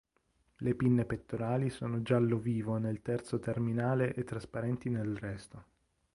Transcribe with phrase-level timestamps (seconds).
[0.55, 5.65] Le pinne pettorali sono giallo vivo nel terzo terminale e trasparenti nel resto.